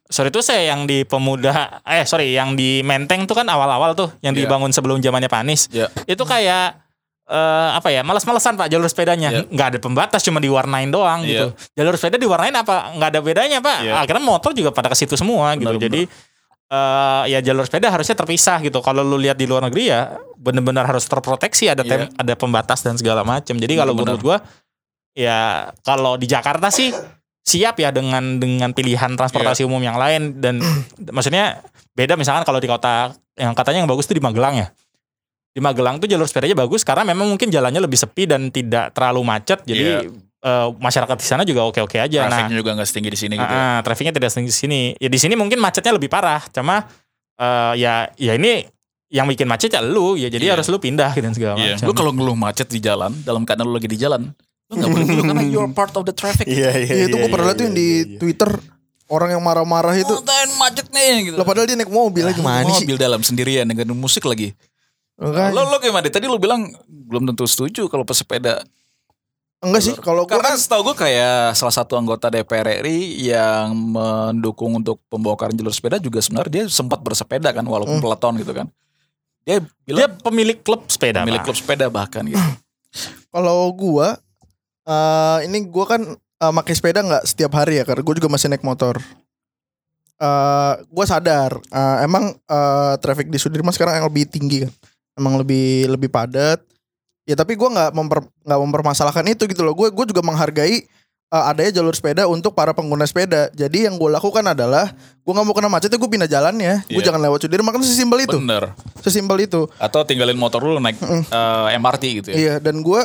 [0.05, 4.13] Sorry itu saya yang di pemuda, eh sorry yang di Menteng tuh kan awal-awal tuh
[4.21, 4.45] yang Iya.
[4.45, 5.65] dibangun sebelum zamannya Pak Anies.
[5.74, 5.89] Iya.
[6.05, 6.77] Itu kayak
[7.25, 9.41] eh, apa ya malas-malasan pak jalur sepedanya Iya.
[9.50, 11.25] nggak ada pembatas cuma diwarnain doang Iya.
[11.25, 13.97] gitu jalur sepeda diwarnain apa nggak ada bedanya pak Iya.
[13.97, 16.01] akhirnya motor juga pada ke situ semua gitu Benar, jadi
[16.69, 20.85] eh, ya jalur sepeda harusnya terpisah gitu kalau lu lihat di luar negeri ya benar-benar
[20.85, 24.38] harus terproteksi ada tem- ada pembatas dan segala macam jadi kalau menurut gua
[25.17, 26.93] ya kalau di Jakarta sih
[27.46, 30.58] siap ya dengan dengan pilihan transportasi umum yang lain dan
[31.16, 31.62] maksudnya
[31.94, 34.68] beda misalkan kalau di kota yang katanya yang bagus tuh di Magelang ya
[35.54, 39.22] di Magelang tuh jalur sepedanya bagus karena memang mungkin jalannya lebih sepi dan tidak terlalu
[39.24, 40.10] macet jadi
[40.42, 43.54] eh, masyarakat di sana juga oke-oke aja nah Trafiknya juga nggak setinggi di sini gitu.
[43.54, 43.56] ya.
[43.56, 44.82] Ah, ah, trafficnya tidak setinggi di sini.
[45.00, 46.44] Ya di sini mungkin macetnya lebih parah.
[46.52, 46.84] Cuma
[47.40, 48.68] eh, ya ya ini
[49.10, 50.54] yang bikin macet ya lu ya jadi Iya.
[50.60, 51.80] harus lu pindah gitu segala Iya.
[51.80, 51.88] macam.
[51.88, 54.28] Lu kalau ngeluh macet di jalan, dalam keadaan lu lagi di jalan,
[54.65, 56.50] lu nggak boleh ngeluh karena you're part of the traffic.
[56.50, 56.89] Iya iya.
[56.89, 58.50] Iya itu gue pernah lihat tuh yang di Twitter
[59.05, 60.15] orang yang marah-marah itu.
[60.17, 60.24] Oh,
[60.57, 61.36] macet nih gitu.
[61.38, 62.86] Lah padahal dia naik mobil lagi gimana sih?
[62.89, 64.57] Mobil dalam sendirian dengan musik lagi.
[65.22, 65.53] Makanya.
[65.53, 66.10] Lo lo gimana?
[66.10, 68.65] Tadi lu bilang belum tentu setuju kalau pesepeda.
[69.63, 73.72] Enggak sih kalau gue Karena kan setahu gue kayak salah satu anggota DPR RI yang
[73.74, 78.67] mendukung untuk pembongkaran jalur sepeda juga sebenarnya dia sempat bersepeda kan walaupun peleton gitu kan.
[79.45, 81.22] Dia Dia bilang pemilik klub sepeda.
[81.22, 81.48] pemilik Pak.
[81.50, 82.41] klub sepeda bahkan gitu.
[83.34, 84.17] kalau gua
[84.86, 88.48] eh ini gua kan eh, pakai sepeda nggak setiap hari ya karena gue juga masih
[88.48, 88.98] naik motor.
[90.15, 94.72] eh gue sadar eh, emang eh, traffic di Sudirman sekarang yang lebih tinggi kan,
[95.15, 96.63] emang lebih lebih padat.
[97.25, 99.75] Ya tapi gua nggak memper nggak mempermasalahkan itu gitu loh.
[99.75, 100.86] Gue gue juga menghargai
[101.25, 103.51] eh, adanya jalur sepeda untuk para pengguna sepeda.
[103.51, 106.86] Jadi yang gue lakukan adalah gue nggak mau kena macet, gue pindah jalannya.
[106.88, 107.12] Gue Iya.
[107.12, 108.72] jangan lewat Sudirman kan sesimpel itu, Bener.
[109.01, 109.68] sesimpel itu.
[109.75, 112.36] Atau tinggalin motor lu naik eh, MRT gitu ya.
[112.38, 113.01] Iya dan gue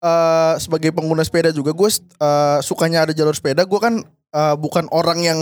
[0.00, 3.62] eh sebagai pengguna sepeda juga gue eh, sukanya ada jalur sepeda.
[3.62, 4.00] Gue kan
[4.32, 5.40] eh, bukan orang yang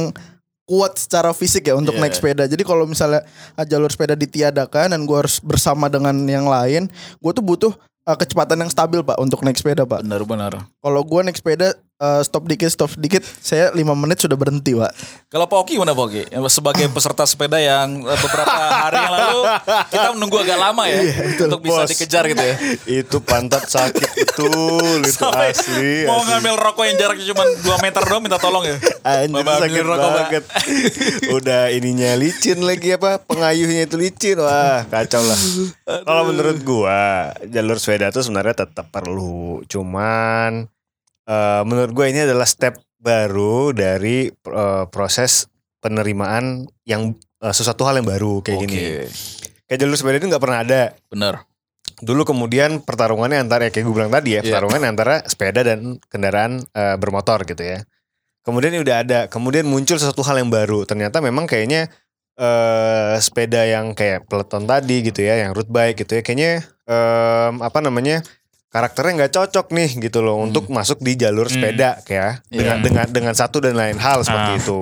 [0.63, 2.03] kuat secara fisik ya untuk Iya.
[2.07, 2.47] naik sepeda.
[2.47, 3.27] Jadi kalau misalnya
[3.59, 6.87] eh, jalur sepeda ditiadakan dan gue harus bersama dengan yang lain,
[7.19, 10.07] gue tuh butuh eh, kecepatan yang stabil pak untuk naik sepeda pak.
[10.07, 10.53] Bener bener.
[10.79, 14.91] Kalau gue naik sepeda eh, stop dikit stop dikit, saya lima menit sudah berhenti pak.
[15.31, 16.27] Kalau Poki gimana Poki?
[16.51, 18.51] Sebagai peserta sepeda yang eh, beberapa
[18.83, 19.41] hari yang lalu
[19.89, 20.99] kita menunggu agak lama ya
[21.41, 21.89] untuk bisa Bos.
[21.89, 22.57] dikejar gitu ya.
[22.85, 26.05] Itu pantat sakit betul itu Sampai asli.
[26.05, 26.29] mau asli.
[26.29, 27.45] ngambil rokok yang jaraknya cuma
[27.79, 28.77] 2 meter doang minta tolong ya.
[29.03, 30.13] Anjir Mama sakit rokok, Pak.
[30.19, 30.45] banget.
[31.31, 34.37] Udah ininya licin lagi apa pengayuhnya itu licin.
[34.37, 35.39] Wah kacau lah.
[36.03, 37.03] Kalau menurut gua
[37.45, 39.61] jalur sepeda tuh sebenarnya tetap perlu.
[39.67, 40.67] Cuman
[41.25, 45.47] eh, menurut gua ini adalah step baru dari eh, proses
[45.83, 48.65] penerimaan yang eh, sesuatu hal yang baru kayak Oke.
[48.67, 48.81] gini.
[49.67, 50.83] Kayak jalur sepeda itu nggak pernah ada.
[51.09, 51.35] Bener.
[52.03, 54.51] Dulu kemudian pertarungannya antara ya kayak gue bilang tadi ya, Iya.
[54.51, 57.83] pertarungan antara sepeda dan kendaraan eh, bermotor gitu ya.
[58.43, 60.83] Kemudian ini udah ada, kemudian muncul sesuatu hal yang baru.
[60.83, 61.87] Ternyata memang kayaknya
[62.33, 66.53] eh sepeda yang kayak peloton tadi gitu ya, yang road bike gitu ya, kayaknya
[66.89, 68.25] em, apa namanya?
[68.73, 71.55] Karakternya nggak cocok nih gitu loh untuk masuk di jalur Hmm.
[71.55, 72.83] sepeda kayak dengan Iya.
[72.83, 74.59] dengan dengan satu dan lain hal seperti Ah.
[74.59, 74.79] itu.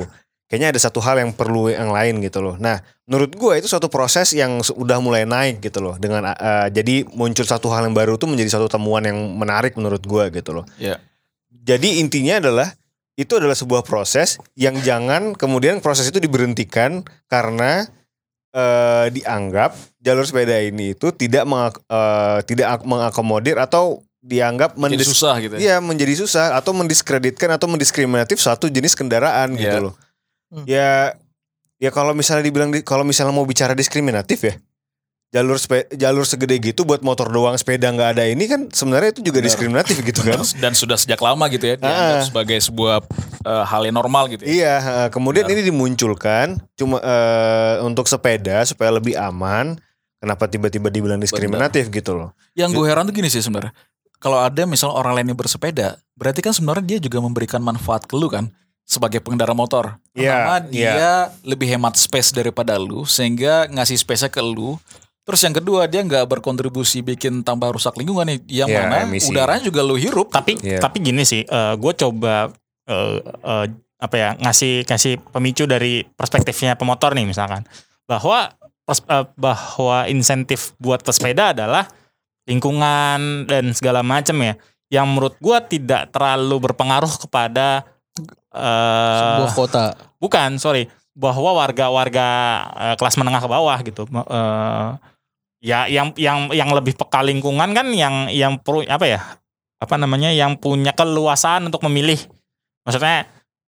[0.46, 2.58] Kayaknya ada satu hal yang perlu yang lain gitu loh.
[2.58, 5.94] Nah, menurut gue itu suatu proses yang su- udah mulai naik gitu loh.
[5.94, 10.02] Dengan uh, jadi muncul satu hal yang baru tuh menjadi satu temuan yang menarik menurut
[10.02, 10.66] gue gitu loh.
[10.74, 10.98] Iya.
[11.50, 12.66] Jadi intinya adalah
[13.14, 17.86] itu adalah sebuah proses yang jangan kemudian proses itu diberhentikan karena
[18.50, 24.82] eh, dianggap jalur sepeda ini itu tidak mengak- eh, tidak ak- mengakomodir atau dianggap Jadi
[24.96, 25.60] mendis- susah gitu ya.
[25.60, 29.80] Iya menjadi susah atau mendiskreditkan atau mendiskriminatif suatu jenis kendaraan gitu Iya.
[29.80, 29.94] loh.
[30.64, 31.14] Ya
[31.76, 34.54] ya kalau misalnya dibilang di- kalau misalnya mau bicara diskriminatif ya
[35.30, 39.22] jalur spe, jalur segede gitu buat motor doang sepeda nggak ada ini kan sebenarnya itu
[39.22, 39.46] juga Benar.
[39.46, 40.42] diskriminatif gitu kan.
[40.60, 42.26] Dan sudah sejak lama gitu ya dianggap Ah.
[42.26, 43.06] sebagai sebuah
[43.40, 44.48] eh, hal yang normal gitu ya.
[44.48, 45.56] Iya, eh, kemudian Benar.
[45.56, 49.76] ini dimunculkan cuma eh, untuk sepeda supaya lebih aman.
[50.20, 52.36] Kenapa tiba-tiba dibilang diskriminatif gitu loh?
[52.52, 53.72] Yang gue heran tuh gini sih sebenarnya.
[54.20, 58.20] Kalau ada misalnya orang lain yang bersepeda, berarti kan sebenarnya dia juga memberikan manfaat ke
[58.20, 58.52] lu kan
[58.84, 59.96] sebagai pengendara motor.
[60.12, 64.76] Pertama Iya, dia lebih hemat space daripada lu sehingga ngasih space-nya ke lu.
[65.24, 69.32] Terus yang kedua dia nggak berkontribusi bikin tambah rusak lingkungan nih, yang Iya, mana emisi.
[69.32, 70.28] udaranya juga lu hirup.
[70.28, 70.84] Tapi Iya.
[70.84, 72.52] tapi gini sih, gue coba
[72.90, 73.66] eh, eh,
[74.00, 77.62] apa ya ngasih kasih pemicu dari perspektifnya pemotor nih misalkan.
[78.10, 78.50] Bahwa
[78.82, 81.86] pers- eh, bahwa insentif buat pesepeda adalah
[82.50, 84.58] lingkungan dan segala macam ya
[84.90, 87.86] yang menurut gue tidak terlalu berpengaruh kepada
[88.50, 89.84] eh Sebuah kota.
[90.18, 90.90] bukan sorry.
[91.14, 92.28] Bahwa warga-warga
[92.74, 94.02] eh, kelas menengah ke bawah gitu.
[94.10, 94.90] Eh,
[95.60, 99.20] ya yang yang yang lebih peka lingkungan kan yang yang perlu apa ya
[99.80, 102.16] apa namanya yang punya keluasan untuk memilih
[102.90, 103.18] maksudnya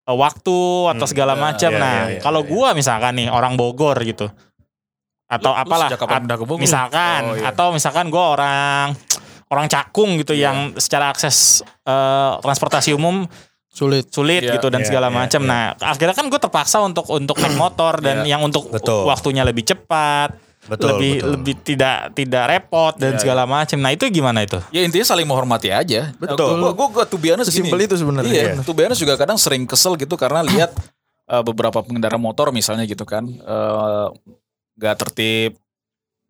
[0.02, 0.58] eh, waktu
[0.90, 4.26] atau Hmm, segala ya, macam ya, nah ya, kalau gua misalkan nih orang Bogor gitu
[5.26, 6.60] atau Lu- apalah at- pindah ke Bogor?
[6.60, 7.48] misalkan Oh, iya.
[7.48, 8.92] atau misalkan gua orang
[9.48, 10.48] orang cakung gitu Iya.
[10.48, 13.24] yang secara akses eh, transportasi umum
[13.68, 14.12] Sulit.
[14.12, 15.40] sulit Iya, gitu dan iya, segala iya, macam.
[15.40, 15.48] iya.
[15.48, 18.36] Nah, akhirnya kan gue terpaksa untuk untuk naik motor dan Iya.
[18.36, 19.08] yang untuk Betul.
[19.08, 21.30] waktunya lebih cepat, Betul, lebih betul.
[21.34, 23.82] lebih tidak tidak repot dan Iya, segala macam.
[23.82, 24.62] Nah, itu gimana itu?
[24.70, 26.14] Ya intinya saling menghormati aja.
[26.14, 26.62] Betul.
[26.62, 28.30] Gue gue gue tuh biasa Sesimpel itu sebenarnya.
[28.30, 30.70] Iya, tuh biasa juga kadang sering kesel gitu karena lihat
[31.26, 34.08] eh, beberapa pengendara motor misalnya gitu kan eh,
[34.78, 35.58] nggak tertib,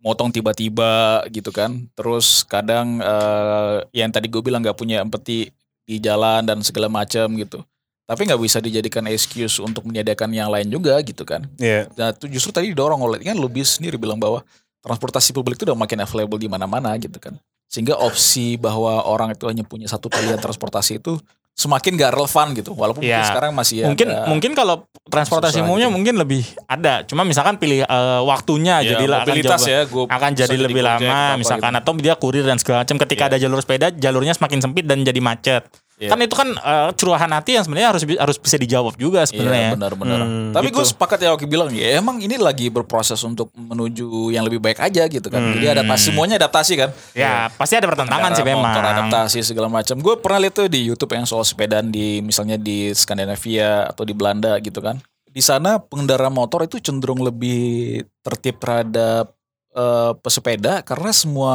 [0.01, 1.85] motong tiba-tiba gitu kan.
[1.93, 5.53] Terus kadang eh, yang tadi gue bilang nggak punya empati
[5.85, 7.61] di jalan dan segala macam gitu.
[8.03, 11.47] Tapi nggak bisa dijadikan excuse untuk menyediakan yang lain juga gitu kan.
[11.57, 11.87] Iya.
[11.95, 14.43] Nah, itu justru tadi didorong oleh kan lebih sendiri bilang bahwa
[14.83, 17.39] transportasi publik itu udah makin available di mana-mana gitu kan.
[17.71, 21.17] Sehingga opsi bahwa orang itu hanya punya satu pilihan transportasi itu
[21.53, 22.73] semakin gak relevan gitu.
[22.75, 25.97] Walaupun mungkin sekarang masih mungkin ada mungkin kalau transportasi susah umumnya gitu.
[25.97, 27.05] mungkin lebih ada.
[27.07, 31.37] Cuma misalkan pilih eh, waktunya ya, jadi akan jauh- ya gua akan jadi lebih lama
[31.39, 31.81] misalkan gitu.
[31.81, 33.31] atau dia kurir dan segala macam ketika Iya.
[33.31, 35.63] ada jalur sepeda jalurnya semakin sempit dan jadi macet
[36.03, 36.11] Iya.
[36.11, 39.71] kan itu kan eh, curahan hati yang sebenarnya harus harus bisa dijawab juga Iya sebenarnya
[39.79, 40.19] benar-benar.
[40.27, 40.91] Hmm, Tapi gue gitu.
[40.91, 45.07] sepakat ya Oki bilang ya emang ini lagi berproses untuk menuju yang lebih baik aja
[45.07, 45.39] gitu kan.
[45.55, 46.91] Jadi adaptasi semuanya adaptasi kan.
[47.15, 49.95] ya pasti ada pertentangan sih memang adaptasi segala macam.
[50.03, 54.11] Gue pernah lihat tuh di YouTube yang soal sepedaan di misalnya di Skandinavia atau di
[54.11, 54.99] Belanda gitu kan.
[55.31, 59.31] Di sana pengendara motor itu cenderung lebih tertib terhadap
[59.71, 61.55] eh, pesepeda karena semua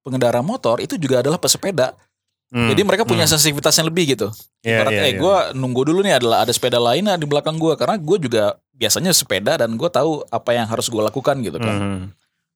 [0.00, 1.92] pengendara motor itu juga adalah pesepeda.
[2.52, 3.32] Hmm, Jadi mereka punya hmm.
[3.34, 4.28] sensitivitas yang lebih gitu.
[4.62, 5.20] Iya, Ibarat, iya, eh iya.
[5.20, 9.10] gue nunggu dulu nih adalah ada sepeda lain di belakang gue karena gue juga biasanya
[9.10, 11.76] sepeda dan gue tahu apa yang harus gue lakukan gitu kan.
[11.76, 12.02] Hmm.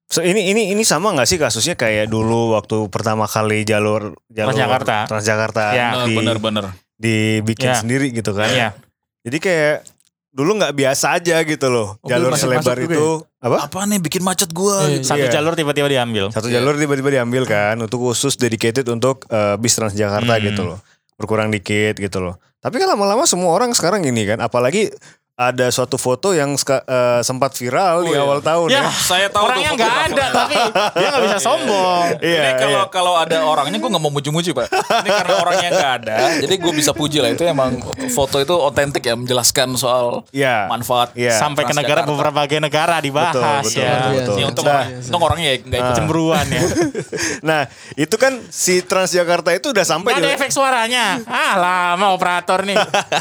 [0.09, 4.57] So ini ini ini sama nggak sih kasusnya kayak dulu waktu pertama kali jalur jalur
[4.57, 4.97] Transjakarta.
[5.05, 5.89] Transjakarta Ya.
[6.09, 6.65] di, Bener-bener.
[6.97, 7.77] dibikin Ya.
[7.77, 8.49] sendiri gitu kan.
[8.49, 8.69] Iya.
[9.27, 9.77] Jadi kayak
[10.39, 11.99] dulu nggak biasa aja gitu loh.
[11.99, 13.07] Oh, jalur masuk- selebar itu
[13.39, 13.67] apa?
[13.67, 15.07] Apa nih bikin macet gue Iya, gitu.
[15.11, 15.35] Satu Iya.
[15.35, 16.31] jalur tiba-tiba diambil.
[16.31, 16.63] Satu Iya.
[16.63, 20.45] jalur tiba-tiba diambil kan untuk khusus dedicated untuk eh, bis Transjakarta Hmm.
[20.45, 20.79] gitu loh.
[21.19, 22.39] Berkurang dikit gitu loh.
[22.59, 24.95] Tapi kan lama-lama semua orang sekarang ini kan apalagi
[25.39, 28.21] ada suatu foto yang ska- eh, sempat viral di Oh, iya.
[28.21, 28.75] awal tahun ya.
[28.77, 30.55] Ya, Saya tahu orangnya tuh nggak ada tapi
[30.99, 32.07] dia nggak bisa sombong.
[32.19, 32.91] Iya, ini kalau iya.
[32.91, 34.67] kalau ada orangnya gue nggak mau muji-muji pak.
[34.67, 37.79] Ini karena orangnya nggak ada, jadi gue bisa puji lah itu emang
[38.11, 40.67] foto itu otentik ya menjelaskan soal Iya.
[40.67, 41.39] manfaat Iya.
[41.39, 42.11] Sampai ke negara Transjakarta.
[42.11, 43.95] beberapa bagian negara dibahas betul, ya.
[43.95, 44.35] betul, betul.
[44.35, 46.63] Ini untung, Nah, untung orangnya ya nggak ikut Cemburuan ya.
[47.49, 47.61] Nah,
[47.95, 51.23] itu kan si Transjakarta itu udah sampai Gak ada di- efek suaranya.
[51.25, 52.75] Ah lama operator nih.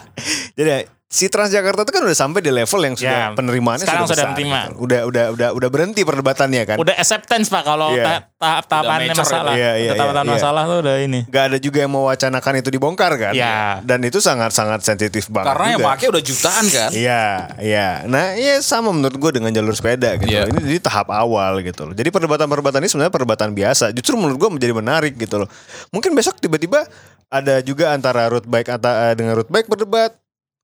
[0.57, 4.27] Jadi si Transjakarta itu kan udah sampai di level yang sudah Ya, penerimaannya sekarang sudah
[4.27, 4.59] besar, menerima.
[4.67, 4.75] gitu.
[4.83, 6.75] Udah udah udah udah berhenti perdebatannya kan.
[6.75, 8.03] Udah acceptance pak kalau Iya.
[8.03, 9.53] ta- tahap-tahapannya Udah mature, masalah.
[9.55, 10.35] iya, iya, Udah tahapan iya, iya.
[10.35, 11.19] masalah tuh udah ini.
[11.25, 13.31] Gak ada juga yang mewacanakan itu dibongkar kan.
[13.31, 13.57] Iya.
[13.81, 15.89] Dan itu sangat-sangat sensitif banget Karena yang juga.
[15.95, 16.89] pakai udah jutaan kan.
[16.91, 17.23] Iya,
[17.57, 17.87] iya.
[18.03, 20.27] Nah, iya sama menurut gue dengan jalur sepeda gitu.
[20.27, 20.43] Iya.
[20.43, 20.51] loh.
[20.53, 21.95] Ini jadi tahap awal gitu loh.
[21.95, 23.85] Jadi perdebatan-perdebatan ini sebenarnya perdebatan biasa.
[23.89, 25.47] Justru menurut gue menjadi menarik gitu loh.
[25.89, 26.83] Mungkin besok tiba-tiba
[27.27, 30.11] ada juga antara road bike antara dengan road bike berdebat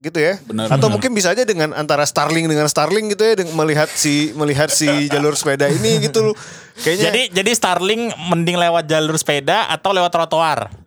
[0.03, 0.35] gitu ya.
[0.43, 0.99] Benar, Atau benar.
[0.99, 4.91] mungkin bisa aja dengan antara Starling dengan Starling gitu ya dengan melihat si melihat si
[5.13, 6.35] jalur sepeda ini gitu loh.
[6.83, 10.83] Kayaknya Jadi jadi Starling mending lewat jalur sepeda atau lewat trotoar.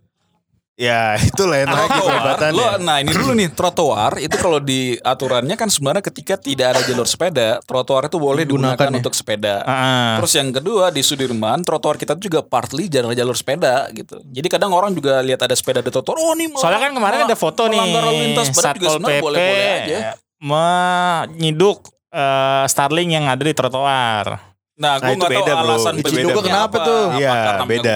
[0.77, 2.61] Ya itu lain lagi Trotoar, perdebatannya.
[2.61, 6.81] lo, nah ini dulu nih trotoar itu kalau di aturannya kan sebenarnya ketika tidak ada
[6.85, 8.97] jalur sepeda, trotoar itu boleh Digunakan digunakan ya.
[9.01, 9.55] untuk sepeda.
[9.65, 10.21] Ah.
[10.21, 14.21] Terus yang kedua di Sudirman trotoar kita juga partly jalur jalur sepeda gitu.
[14.29, 17.37] Jadi kadang orang juga lihat ada sepeda di trotoar, oh nih Soalnya kan kemarin ada
[17.37, 19.99] foto nih melanggar lalu lintas Satpol sebenarnya PP boleh-boleh aja.
[20.37, 21.79] menyiduk
[22.13, 24.56] eh, Starling yang ada di trotoar.
[24.77, 26.43] Nah, Nah, gue nggak tahu beda, alasan beda, bro.
[26.43, 27.03] Kenapa tuh?
[27.07, 27.95] Apa Iya, karena beda.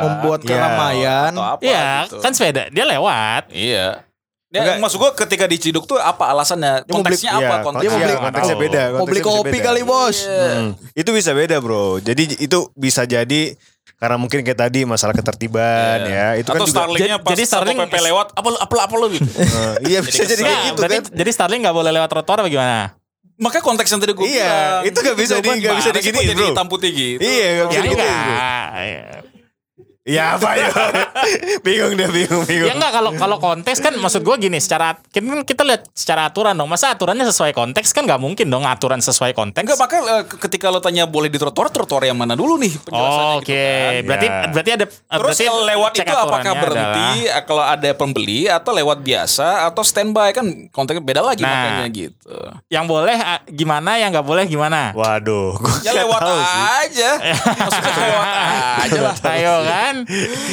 [0.00, 0.48] Membuat Iya.
[0.48, 1.32] keramaian.
[1.60, 2.16] Iya, gitu.
[2.18, 3.42] kan sepeda dia lewat.
[3.50, 3.86] Iya.
[4.48, 4.76] Ya, Enggak.
[4.80, 6.80] maksud gue ketika diciduk tuh apa alasannya?
[6.80, 7.54] Dia mau beli- Konteksnya Iya, apa?
[7.58, 8.64] konteks- Konteksnya iya, nggak konteksnya tahu.
[8.64, 8.80] beda.
[8.80, 9.66] Mau beli konteksnya bisa kopi beda.
[9.66, 10.16] kali bos.
[10.16, 10.46] Iya.
[10.54, 11.86] Hmm, itu bisa beda bro.
[11.98, 13.42] Jadi itu bisa jadi
[13.94, 16.26] karena mungkin kayak tadi masalah ketertiban ya.
[16.36, 16.76] Itu Atau kan juga.
[16.78, 19.26] Starlingnya Jadi- pas jadi Starling- PP lewat apa apa apa lu gitu.
[19.26, 21.02] Eh, iya bisa jadi kayak Nggak, gitu kan.
[21.12, 23.03] Jadi Starling nggak boleh lewat trotoar apa
[23.34, 24.82] Makanya konteks yang tadi gue Iya, bilang.
[24.86, 26.46] itu nggak bisa di- nggak bisa jadi bro.
[26.50, 27.18] hitam putih gitu.
[27.18, 28.04] Iya, nggak bisa
[28.78, 29.18] Ya.
[30.14, 30.68] Ya apa ya?
[31.64, 32.68] bingung dia bingung bingung.
[32.68, 36.52] Ya enggak kalau kalau konteks kan maksud gua gini secara kan kita lihat secara aturan
[36.52, 36.68] dong.
[36.68, 39.64] Masa aturannya sesuai konteks kan nggak mungkin dong aturan sesuai konteks.
[39.64, 43.24] Enggak, maka eh, ketika lo tanya boleh di trotoar, trotoar yang mana dulu nih penjelasannya
[43.24, 43.92] Oh, gitu Oke, kan.
[44.04, 44.36] berarti Ya.
[44.46, 48.98] berarti ada Terus berarti lewat itu apakah berhenti adalah- eh, kalau ada pembeli atau lewat
[49.00, 51.48] biasa atau standby kan konteksnya beda lagi Nah.
[51.48, 52.36] makanya gitu.
[52.68, 53.16] yang boleh
[53.48, 54.92] gimana, yang nggak boleh gimana?
[54.92, 57.10] Waduh, Ya lewat aja.
[57.64, 58.28] Maksudnya lewat
[58.84, 59.14] aja lah.
[59.24, 59.93] Ayo kan?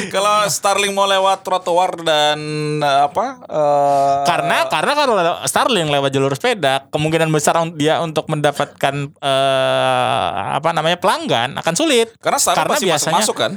[0.08, 2.38] Kalau Starling mau lewat trotoar dan
[2.78, 3.26] eh, apa?
[3.42, 10.70] eh, karena karena kalau Starling lewat jalur sepeda, kemungkinan besar dia untuk mendapatkan eh, apa
[10.70, 12.12] namanya pelanggan akan sulit.
[12.18, 13.52] karena Starling karena pasti biasanya- masuk kan?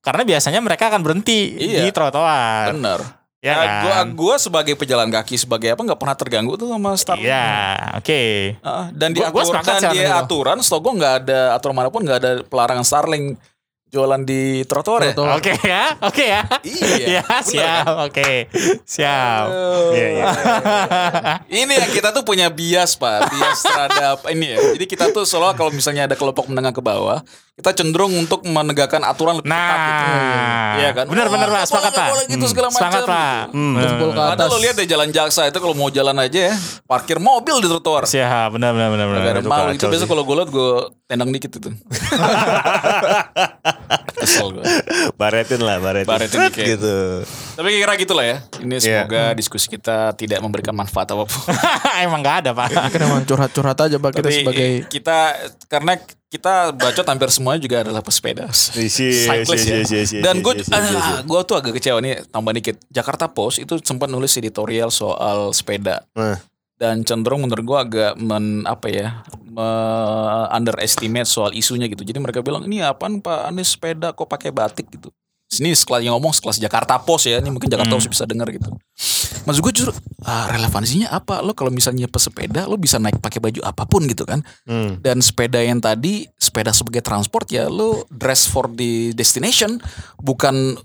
[0.00, 1.82] Karena biasanya mereka akan berhenti Iya.
[1.82, 2.70] di trotoar.
[2.70, 3.00] Bener.
[3.44, 4.06] Ya Nah, gua kan?
[4.14, 7.26] gua sebagai pejalan kaki sebagai apa nggak pernah terganggu tuh sama Starling.
[7.26, 7.52] Iya,
[7.94, 8.22] oke.
[8.58, 12.02] Heeh, dan di Gua- gua dan di aturan setahu gue nggak ada aturan mana pun
[12.02, 13.34] nggak ada pelarangan Starling
[13.86, 15.12] jualan di trotoar ya.
[15.14, 16.42] Oke ya, oke ya.
[16.66, 17.86] Iya, Ya, bener siap.
[18.10, 18.30] Oke.
[18.82, 19.46] Siap.
[19.94, 20.24] Iya, iya.
[21.64, 24.58] Ini yang kita tuh punya bias pak, bias terhadap ini ya.
[24.74, 27.22] Jadi kita tuh selalu kalau misalnya ada kelompok menengah ke bawah,
[27.56, 30.12] kita cenderung untuk menegakkan aturan lebih ketat gitu.
[30.12, 31.04] Nah, Iya kan?
[31.08, 32.06] Benar benar Oh, Pak, nggak sepakat Pak.
[32.06, 32.78] boleh gitu segala macam.
[32.84, 33.42] Sepakat Pak.
[33.48, 34.04] gitu.
[34.12, 34.28] Hmm.
[34.28, 36.52] Ada lo lihat deh jalan jaksa itu kalau mau jalan aja ya,
[36.84, 38.04] parkir mobil di trotoar.
[38.04, 39.18] Siap, benar benar benar benar.
[39.18, 40.06] Gak ada itu malu itu biasa sih.
[40.06, 40.70] kalau gue liat gue
[41.06, 41.68] tendang dikit itu.
[44.16, 44.64] Kesel gue.
[45.14, 46.08] Baretin lah, baretin.
[46.08, 46.64] Baretin dikit.
[46.66, 46.96] gitu.
[47.54, 48.36] Tapi kira gitu lah ya.
[48.58, 48.80] Ini Iya.
[49.02, 51.40] semoga diskusi kita tidak memberikan manfaat apa pun.
[52.04, 52.66] Emang nggak ada Pak.
[52.92, 55.18] Kan emang curhat-curhat aja Pak kita Tapi sebagai kita
[55.66, 55.92] karena
[56.26, 58.50] kita bacot hampir semuanya juga adalah pesepeda.
[59.46, 59.78] Cyclist ya.
[60.20, 60.58] Dan gue
[61.22, 62.76] gue tuh agak kecewa nih tambah dikit.
[62.88, 66.42] Jakarta Post itu sempat nulis editorial soal sepeda Nah.
[66.76, 69.06] dan cenderung menurut gue agak men apa ya
[69.40, 69.64] me-
[70.50, 72.02] underestimate soal isunya gitu.
[72.02, 75.08] Jadi mereka bilang ini apaan Pak Anies sepeda kok pakai batik gitu.
[75.46, 77.38] Ini sekelas yang ngomong sekelas Jakarta Post ya.
[77.38, 78.66] Ini mungkin Jakarta Post bisa dengar gitu.
[79.46, 79.92] Maksud gue justru
[80.26, 81.42] ah, relevansinya apa?
[81.42, 84.42] Lo kalau misalnya pesepeda lo bisa naik pakai baju apa pun gitu kan.
[84.66, 84.98] Hmm.
[85.00, 89.78] Dan sepeda yang tadi sepeda sebagai transport ya lo dress for the destination
[90.18, 90.78] bukan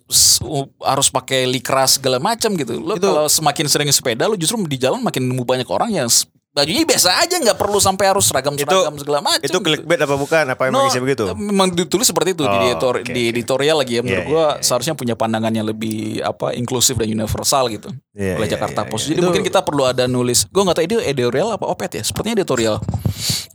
[0.82, 2.78] harus pakai likra segala macam gitu.
[2.82, 6.10] Lo kalau semakin sering sepeda lo justru di jalan makin nemu banyak orang yang
[6.52, 9.40] bajunya biasa aja nggak perlu sampai harus seragam-seragam segala macam.
[9.40, 9.64] Itu gitu.
[9.64, 10.44] clickbait apa bukan?
[10.52, 11.24] Apa emang No, isi begitu?
[11.32, 14.02] Memang ditulis seperti itu di, Oh, editor- oke, di editorial lagi ya.
[14.04, 14.64] Menurut Iya, gua iya.
[14.64, 17.88] seharusnya punya pandangan yang lebih apa inklusif dan universal gitu.
[18.12, 19.04] Iya, oleh iya, Jakarta iya, Post.
[19.08, 19.10] iya.
[19.16, 20.44] Jadi mungkin kita perlu ada nulis.
[20.52, 22.04] Gue nggak tahu itu editorial apa opet ya.
[22.04, 22.84] Sepertinya editorial.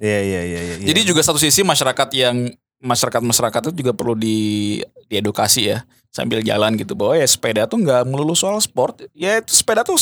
[0.00, 0.86] Iya, iya, iya, iya.
[0.88, 2.48] Jadi juga satu sisi masyarakat yang
[2.80, 7.76] masyarakat masyarakat itu juga perlu di diedukasi ya sambil jalan gitu bahwa ya sepeda tuh
[7.76, 9.04] nggak melulu soal sport.
[9.12, 9.96] Ya itu sepeda tuh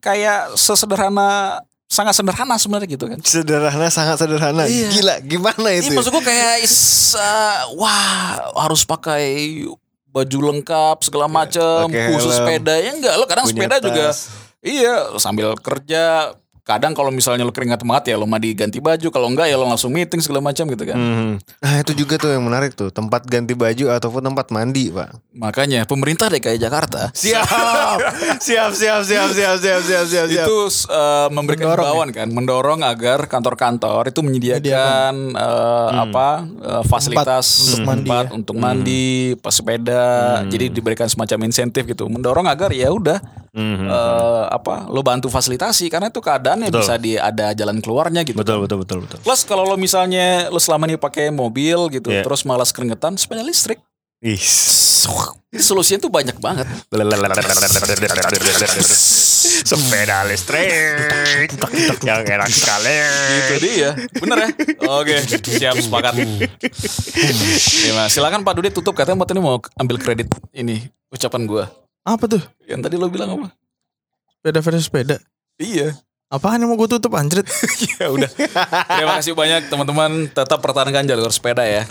[0.00, 3.18] kayak sesederhana sangat sederhana sebenarnya gitu kan.
[3.20, 4.62] sederhana sangat sederhana.
[4.64, 4.88] Iya.
[4.94, 5.98] Gila, gimana Ini itu?
[5.98, 6.76] maksud gue kayak is,
[7.18, 9.66] uh, wah harus pakai
[10.06, 12.46] baju lengkap segala macam pakai khusus helm.
[12.46, 14.26] sepeda ya enggak lo kadang Punya sepeda juga tas.
[14.58, 16.34] iya sambil kerja
[16.70, 19.08] kadang kalau misalnya lo keringat banget ya lo mandi ganti baju.
[19.10, 20.94] Kalau enggak ya lo langsung meeting segala macam gitu kan.
[20.94, 21.32] Hmm.
[21.58, 22.94] Nah itu juga tuh yang menarik tuh.
[22.94, 25.10] Tempat ganti baju ataupun tempat mandi pak.
[25.30, 27.08] makanya pemerintah DKI Jakarta.
[27.10, 27.46] Siap,
[28.46, 30.46] siap, siap, siap, siap, siap, siap, siap, siap.
[30.46, 30.58] itu
[30.92, 32.28] uh, memberikan Mendorong himbauan kan.
[32.28, 36.28] Mendorong agar kantor-kantor itu menyediakan uh, apa
[36.60, 38.30] uh, fasilitas untuk mandi tempat ya.
[38.36, 39.04] untuk mandi
[39.40, 40.04] pesepeda.
[40.46, 42.06] Jadi diberikan semacam insentif gitu.
[42.06, 43.18] Mendorong agar ya udah
[43.50, 43.90] Mhm.
[43.90, 44.44] eh,
[44.80, 46.80] apa lo bantu fasilitasi karena itu keadaannya Betul.
[46.80, 49.18] bisa di ada jalan keluarnya gitu betul, betul, betul, betul.
[49.20, 52.24] plus kalau lo misalnya lo selama ini pakai mobil gitu Iya.
[52.24, 53.76] terus malas keringetan sepeda listrik
[54.20, 54.40] Ih.
[55.50, 56.64] solusinya tuh banyak banget
[59.60, 60.66] Sepeda listrik
[62.02, 62.96] yang enak sekali.
[63.36, 64.48] itu dia bener ya
[64.88, 65.16] oke
[65.56, 68.08] siap sepakat Gimana?
[68.08, 71.64] silakan Pak Dude tutup katanya Mbak tadi mau ambil kredit ini ucapan gua
[72.00, 72.40] apa tuh?
[72.64, 73.52] yang tadi lo bilang apa
[74.40, 75.16] Sepeda versus sepeda.
[75.60, 75.92] iya
[76.32, 77.44] Apaan yang mau gue tutup anjrit?
[78.00, 78.30] ya udah
[78.88, 81.84] terima kasih banyak teman-teman tetap pertahankan jalur sepeda ya